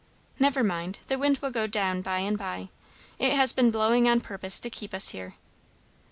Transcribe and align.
"Never 0.39 0.63
mind; 0.63 0.97
the 1.09 1.19
wind 1.19 1.37
will 1.43 1.51
go 1.51 1.67
down 1.67 2.01
by 2.01 2.21
and 2.21 2.35
by. 2.35 2.69
It 3.19 3.33
has 3.33 3.53
been 3.53 3.69
blowing 3.69 4.09
on 4.09 4.19
purpose 4.19 4.59
to 4.61 4.71
keep 4.71 4.95
us 4.95 5.09
here. 5.09 5.35